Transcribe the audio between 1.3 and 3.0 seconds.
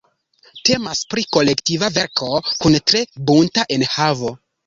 kolektiva verko kun